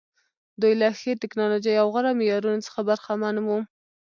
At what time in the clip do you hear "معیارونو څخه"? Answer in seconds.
2.19-2.79